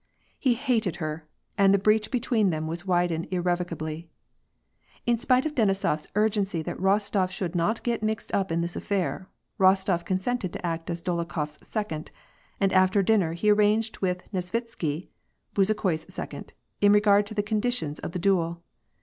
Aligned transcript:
He 0.39 0.55
hated 0.55 0.95
her, 0.95 1.27
and 1.59 1.71
the 1.71 1.77
breach 1.77 2.09
between 2.09 2.49
them 2.49 2.65
was 2.65 2.87
widened 2.87 3.27
irrevo 3.29 3.63
cably. 3.63 4.07
In 5.05 5.19
spite 5.19 5.45
of 5.45 5.53
Denisof 5.53 5.93
s 5.93 6.07
urgency 6.15 6.63
that 6.63 6.79
Rostof 6.79 7.29
should 7.29 7.53
not 7.53 7.83
get 7.83 8.01
mixed 8.01 8.33
up 8.33 8.51
in 8.51 8.61
this 8.61 8.75
affair, 8.75 9.29
Rostof 9.59 10.03
consented 10.03 10.53
to 10.53 10.65
act 10.65 10.89
as 10.89 11.03
Dolokhof's 11.03 11.59
second, 11.67 12.09
and 12.59 12.73
after 12.73 13.03
dinner 13.03 13.33
he 13.33 13.51
arranged 13.51 13.99
with 13.99 14.27
Nesvitsky, 14.33 15.09
Bezu 15.53 15.75
khoi's 15.75 16.11
second, 16.11 16.55
in 16.81 16.93
regard 16.93 17.27
to 17.27 17.35
the 17.35 17.43
conditions 17.43 17.99
of 17.99 18.11
the 18.13 18.17
duel. 18.17 18.63